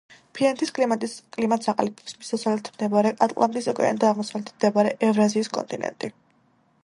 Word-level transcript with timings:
ფინეთის 0.37 0.71
კლიმატს 0.77 1.69
აყალიბებს 1.73 2.15
მის 2.21 2.31
დასავლეთით 2.35 2.71
მდებარე 2.77 3.11
ატლანტის 3.27 3.69
ოკეანე 3.73 4.01
და 4.05 4.09
აღმოსავლეთით 4.13 4.57
მდებარე 4.59 4.95
ევრაზიის 5.11 5.53
კონტინენტი. 5.59 6.13